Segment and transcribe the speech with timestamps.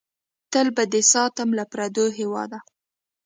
[0.51, 2.59] تل به دې ساتم له پردو هېواده!